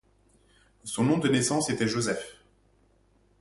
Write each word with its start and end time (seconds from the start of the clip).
Son 0.83 1.03
nom 1.03 1.19
de 1.19 1.29
naissance 1.29 1.69
était 1.69 1.87
Joseph. 1.87 2.37